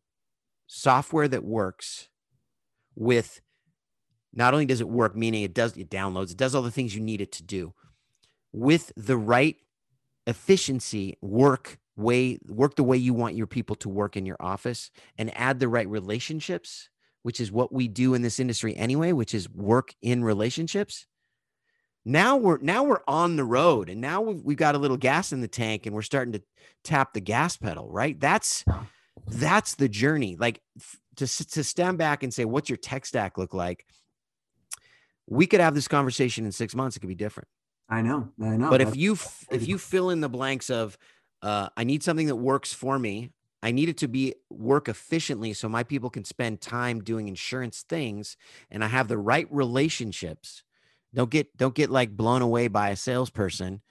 [0.66, 2.08] software that works
[2.94, 3.40] with
[4.32, 6.94] not only does it work, meaning it does it downloads, it does all the things
[6.94, 7.74] you need it to do,
[8.52, 9.56] with the right
[10.26, 14.90] efficiency, work way work the way you want your people to work in your office
[15.18, 16.88] and add the right relationships
[17.22, 21.06] which is what we do in this industry anyway which is work in relationships.
[22.04, 25.32] Now we're now we're on the road and now we've, we've got a little gas
[25.32, 26.42] in the tank and we're starting to
[26.82, 28.18] tap the gas pedal right?
[28.18, 28.64] That's
[29.28, 30.36] that's the journey.
[30.36, 30.60] Like
[31.16, 33.86] to to stand back and say what's your tech stack look like?
[35.28, 36.96] We could have this conversation in 6 months.
[36.96, 37.48] It could be different.
[37.88, 38.70] I know, I know.
[38.70, 39.12] But if you
[39.50, 40.98] if you fill in the blanks of
[41.42, 43.30] uh, I need something that works for me.
[43.62, 47.84] I need it to be work efficiently so my people can spend time doing insurance
[47.88, 48.36] things
[48.70, 50.64] and I have the right relationships.
[51.14, 53.82] Don't get don't get like blown away by a salesperson.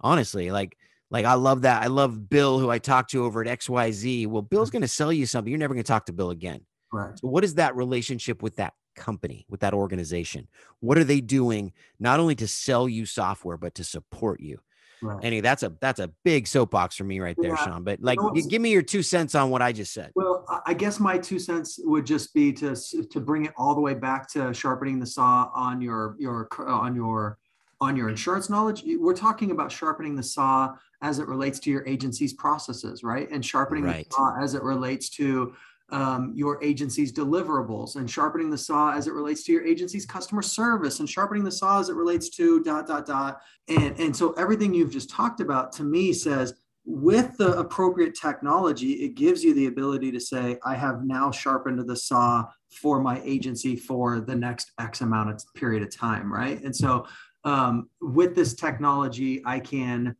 [0.00, 0.76] Honestly, like
[1.10, 1.82] like I love that.
[1.82, 4.26] I love Bill who I talked to over at XYZ.
[4.26, 5.50] Well, Bill's going to sell you something.
[5.50, 6.60] You're never going to talk to Bill again.
[6.92, 7.18] Right.
[7.18, 10.48] So what is that relationship with that company, with that organization?
[10.80, 14.60] What are they doing not only to sell you software but to support you?
[15.02, 15.22] Right.
[15.22, 17.64] Anyway, that's a that's a big soapbox for me right there, yeah.
[17.64, 17.84] Sean.
[17.84, 20.12] But like, you know, give me your two cents on what I just said.
[20.14, 23.80] Well, I guess my two cents would just be to to bring it all the
[23.80, 27.38] way back to sharpening the saw on your your on your
[27.80, 28.84] on your insurance knowledge.
[28.98, 33.30] We're talking about sharpening the saw as it relates to your agency's processes, right?
[33.30, 34.08] And sharpening right.
[34.08, 35.54] the saw as it relates to
[35.90, 40.42] um, your agency's deliverables and sharpening the saw as it relates to your agency's customer
[40.42, 43.40] service and sharpening the saw as it relates to dot dot dot.
[43.68, 46.54] And and so everything you've just talked about to me says
[46.86, 51.80] with the appropriate technology it gives you the ability to say i have now sharpened
[51.80, 56.62] the saw for my agency for the next x amount of period of time right?
[56.62, 57.04] And so
[57.42, 60.14] um, with this technology i can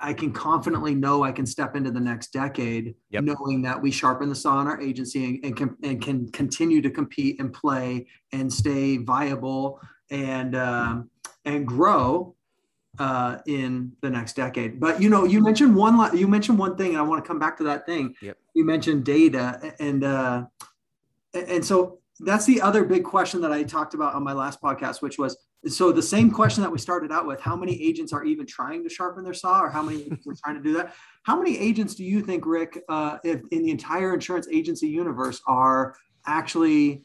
[0.00, 3.24] I can confidently know I can step into the next decade, yep.
[3.24, 6.82] knowing that we sharpen the saw in our agency and, and, can, and can continue
[6.82, 11.10] to compete and play and stay viable and um,
[11.44, 12.34] and grow
[12.98, 14.80] uh, in the next decade.
[14.80, 17.38] But you know, you mentioned one you mentioned one thing, and I want to come
[17.38, 18.14] back to that thing.
[18.20, 18.36] Yep.
[18.54, 20.44] You mentioned data, and uh,
[21.32, 25.02] and so that's the other big question that I talked about on my last podcast,
[25.02, 28.24] which was so the same question that we started out with: How many agents are
[28.24, 30.94] even trying to sharpen their saw, or how many are trying to do that?
[31.24, 35.40] How many agents do you think, Rick, uh, if in the entire insurance agency universe,
[35.46, 37.02] are actually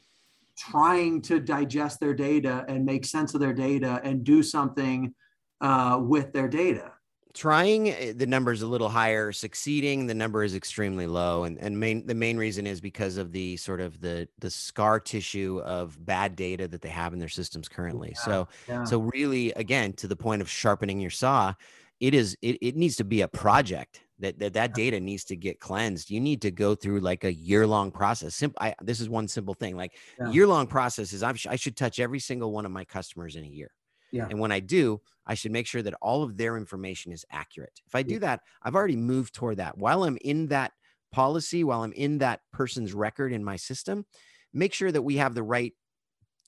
[0.57, 5.13] trying to digest their data and make sense of their data and do something
[5.61, 6.92] uh, with their data?
[7.33, 11.57] Trying eh, the number is a little higher succeeding the number is extremely low and
[11.57, 15.61] and main the main reason is because of the sort of the the scar tissue
[15.65, 18.13] of bad data that they have in their systems currently.
[18.15, 18.83] Yeah, so yeah.
[18.83, 21.53] so really again to the point of sharpening your saw
[21.99, 25.35] it is it, it needs to be a project that, that that data needs to
[25.35, 26.09] get cleansed.
[26.09, 28.35] You need to go through like a year long process.
[28.35, 30.29] Simple I, this is one simple thing like yeah.
[30.29, 33.43] year long process is i I should touch every single one of my customers in
[33.43, 33.71] a year
[34.13, 34.28] yeah.
[34.30, 37.82] And when I do, I should make sure that all of their information is accurate.
[37.88, 39.78] If I do that, I've already moved toward that.
[39.78, 40.71] While I'm in that
[41.12, 44.06] policy, while I'm in that person's record in my system,
[44.54, 45.74] make sure that we have the right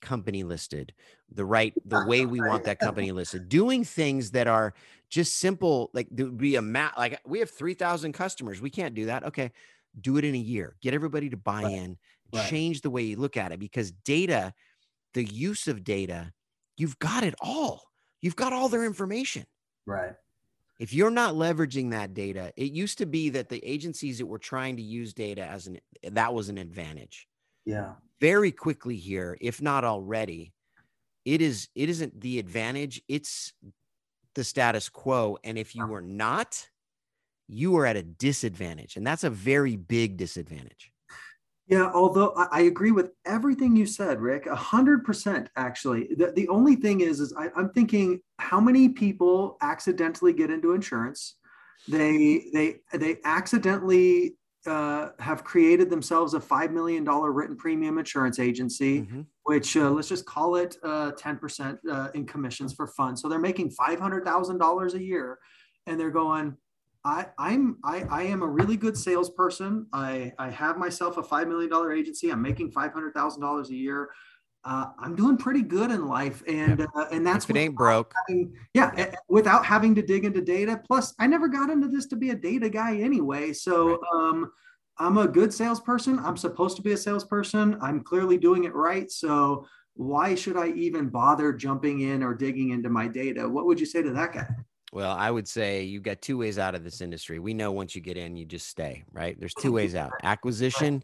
[0.02, 0.94] company listed,
[1.32, 3.50] the right the way we want that company listed.
[3.50, 4.74] Doing things that are
[5.10, 8.70] just simple, like there would be a mat, Like we have three thousand customers, we
[8.70, 9.24] can't do that.
[9.24, 9.52] Okay,
[10.00, 10.76] do it in a year.
[10.82, 11.74] Get everybody to buy right.
[11.74, 11.98] in.
[12.34, 12.48] Right.
[12.48, 14.54] Change the way you look at it because data,
[15.14, 16.34] the use of data
[16.78, 17.84] you've got it all.
[18.22, 19.46] You've got all their information.
[19.86, 20.14] Right.
[20.80, 24.40] If you're not leveraging that data, it used to be that the agencies that were
[24.40, 27.28] trying to use data as an that was an advantage.
[27.66, 27.94] Yeah.
[28.20, 30.54] Very quickly here, if not already,
[31.24, 33.54] it is it isn't the advantage, it's
[34.36, 35.38] the status quo.
[35.44, 36.68] And if you are not,
[37.48, 38.98] you are at a disadvantage.
[38.98, 40.92] And that's a very big disadvantage.
[41.68, 45.50] Yeah, although I, agree with everything you said, Rick, a hundred percent.
[45.56, 50.52] Actually, the, the only thing is, is I, I'm thinking how many people accidentally get
[50.52, 51.38] into insurance?
[51.88, 54.36] They they they accidentally
[54.68, 59.22] uh, have created themselves a five million dollar written premium insurance agency, mm-hmm.
[59.44, 63.18] which uh, let's just call it uh, ten percent uh, in commissions for fun.
[63.18, 65.40] So they're making five hundred thousand dollars a year,
[65.88, 66.58] and they're going,
[67.06, 69.86] I, I'm I, I am a really good salesperson.
[69.94, 72.32] I, I have myself a five million dollar agency.
[72.32, 74.10] I'm making five hundred thousand dollars a year.
[74.64, 78.12] Uh, I'm doing pretty good in life, and uh, and that's if it ain't broke.
[78.28, 80.82] Having, yeah, yeah, without having to dig into data.
[80.88, 83.54] Plus, I never got into this to be a data guy anyway.
[83.54, 84.00] So right.
[84.12, 84.52] um,
[84.98, 86.18] I'm a good salesperson.
[86.18, 87.78] I'm supposed to be a salesperson.
[87.82, 89.12] I'm clearly doing it right.
[89.12, 93.48] So why should I even bother jumping in or digging into my data?
[93.48, 94.48] What would you say to that guy?
[94.96, 97.38] Well, I would say you've got two ways out of this industry.
[97.38, 99.38] We know once you get in, you just stay, right?
[99.38, 99.76] There's two mm-hmm.
[99.76, 101.04] ways out acquisition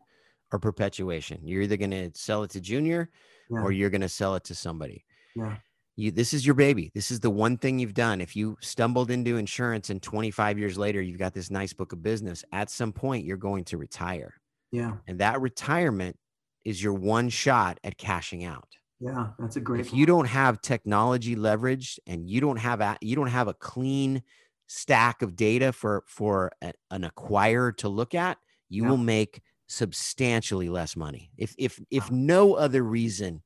[0.53, 1.41] or perpetuation.
[1.43, 3.09] You're either going to sell it to junior
[3.49, 3.59] yeah.
[3.59, 5.03] or you're going to sell it to somebody.
[5.35, 5.57] Yeah.
[5.97, 6.89] You, this is your baby.
[6.95, 8.21] This is the one thing you've done.
[8.21, 12.01] If you stumbled into insurance and 25 years later, you've got this nice book of
[12.01, 14.35] business, at some point, you're going to retire.
[14.71, 14.93] Yeah.
[15.05, 16.17] And that retirement
[16.63, 18.69] is your one shot at cashing out.
[19.01, 19.81] Yeah, that's a great.
[19.81, 19.99] If point.
[19.99, 24.21] you don't have technology leveraged and you don't have a, you don't have a clean
[24.67, 28.37] stack of data for for a, an acquirer to look at,
[28.69, 28.89] you yeah.
[28.89, 31.31] will make substantially less money.
[31.37, 33.41] If if if no other reason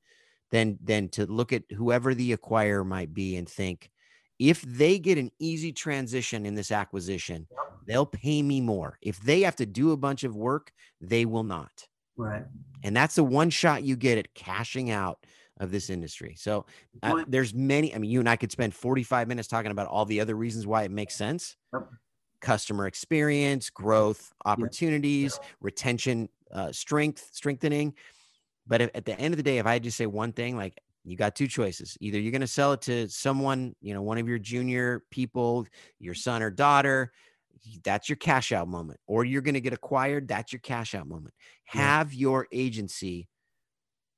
[0.52, 3.90] than than to look at whoever the acquirer might be and think
[4.40, 7.48] if they get an easy transition in this acquisition,
[7.88, 8.98] they'll pay me more.
[9.02, 11.88] If they have to do a bunch of work, they will not.
[12.18, 12.44] Right.
[12.84, 15.20] And that's the one shot you get at cashing out
[15.60, 16.36] of this industry.
[16.38, 16.66] So
[17.02, 17.94] uh, there's many.
[17.96, 20.68] I mean, you and I could spend 45 minutes talking about all the other reasons
[20.68, 21.56] why it makes sense.
[21.74, 21.90] Yep.
[22.42, 25.52] Customer experience, growth, opportunities, yep.
[25.62, 27.94] retention, uh, strength, strengthening.
[28.68, 30.78] But if, at the end of the day, if I just say one thing, like
[31.06, 31.98] you got two choices.
[32.02, 35.68] Either you're going to sell it to someone, you know, one of your junior people,
[36.00, 37.12] your son or daughter,
[37.84, 41.08] that's your cash out moment, or you're going to get acquired, that's your cash out
[41.08, 41.34] moment.
[41.66, 43.28] Have your agency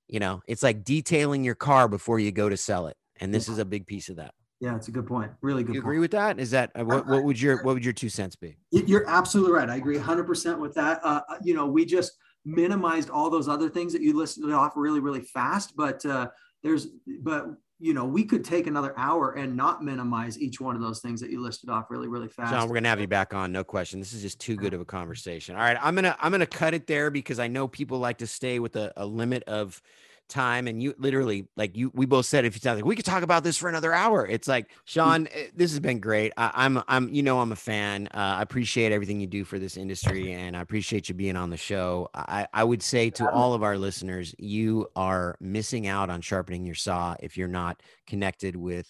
[0.08, 2.98] you know, it's like detailing your car before you go to sell it.
[3.20, 3.54] And this yeah.
[3.54, 4.34] is a big piece of that.
[4.60, 5.32] Yeah, it's a good point.
[5.42, 5.76] Really good.
[5.76, 6.40] You agree with that?
[6.40, 8.58] Is that uh, what, what would your what would your two cents be?
[8.72, 9.70] You're absolutely right.
[9.70, 11.00] I agree 100% with that.
[11.04, 14.74] Uh, uh, you know, we just minimized all those other things that you listed off
[14.76, 16.30] really really fast, but uh,
[16.64, 16.88] there's
[17.22, 17.46] but
[17.80, 21.22] you know, we could take another hour and not minimize each one of those things
[21.22, 22.52] that you listed off really, really fast.
[22.52, 24.00] John, we're gonna have you back on, no question.
[24.00, 25.56] This is just too good of a conversation.
[25.56, 28.28] All right, I'm gonna I'm gonna cut it there because I know people like to
[28.28, 29.82] stay with a, a limit of
[30.28, 33.06] time and you literally like you we both said if you sound like we could
[33.06, 34.26] talk about this for another hour.
[34.26, 34.74] It's like mm.
[34.86, 36.34] sean eh, this has been great.
[36.38, 38.08] I, am I'm, I'm you know i'm a fan.
[38.14, 41.50] Uh, i appreciate everything you do for this industry and i appreciate you being on
[41.50, 42.10] the show.
[42.14, 46.66] I i would say to all of our listeners you are missing out on sharpening
[46.66, 48.88] your saw if you're not connected with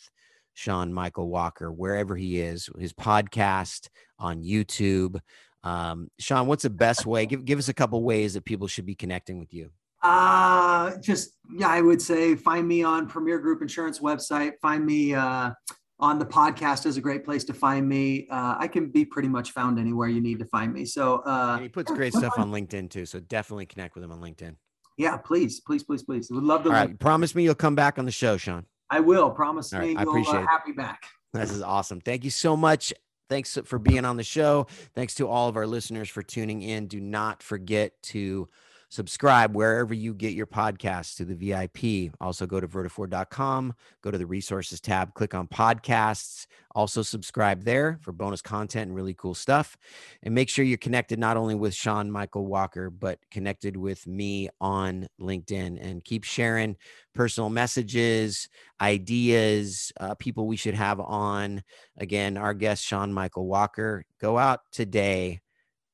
[0.54, 5.20] sean michael walker wherever he is his podcast on youtube.
[5.64, 7.26] Um, sean what's the best way?
[7.26, 9.72] Give, give us a couple ways that people should be connecting with you
[10.04, 14.54] uh, just yeah, I would say find me on Premier Group Insurance website.
[14.62, 15.52] Find me uh,
[16.00, 18.28] on the podcast is a great place to find me.
[18.30, 20.86] Uh, I can be pretty much found anywhere you need to find me.
[20.86, 23.06] So uh, he puts great stuff on LinkedIn too.
[23.06, 24.56] So definitely connect with him on LinkedIn.
[24.98, 26.30] Yeah, please, please, please, please.
[26.32, 26.70] Would love to.
[26.70, 28.66] All right, promise me you'll come back on the show, Sean.
[28.90, 29.30] I will.
[29.32, 29.96] Promise me.
[29.96, 30.48] I uh, appreciate uh.
[30.48, 31.04] Happy back.
[31.34, 32.02] This is awesome.
[32.02, 32.94] Thank you so much.
[33.30, 34.68] Thanks for being on the show.
[34.96, 36.88] Thanks to all of our listeners for tuning in.
[36.88, 38.48] Do not forget to
[38.90, 42.14] subscribe wherever you get your podcasts to the VIP.
[42.22, 46.48] Also, go to vertafore.com, go to the resources tab, click on podcasts.
[46.76, 49.78] Also, subscribe there for bonus content and really cool stuff.
[50.24, 54.50] And make sure you're connected not only with Sean Michael Walker, but connected with me
[54.62, 56.76] on LinkedIn and keep sharing
[57.16, 58.48] personal messages,
[58.80, 61.64] ideas, uh, people we should have on.
[61.98, 64.06] Again, our guest, Sean Michael Walker.
[64.20, 65.42] Go out today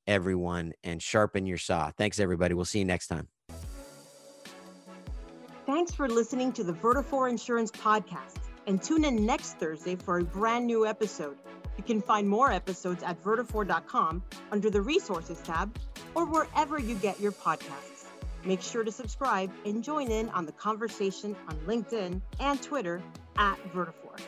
[0.07, 1.91] everyone, and sharpen your saw.
[1.91, 2.53] Thanks, everybody.
[2.53, 3.27] We'll see you next time.
[5.65, 8.39] Thanks for listening to the Vertafore Insurance Podcast.
[8.67, 11.37] And tune in next Thursday for a brand new episode.
[11.77, 15.77] You can find more episodes at vertafore.com under the Resources tab
[16.15, 18.05] or wherever you get your podcasts.
[18.45, 23.01] Make sure to subscribe and join in on the conversation on LinkedIn and Twitter
[23.37, 24.19] at Vertafore.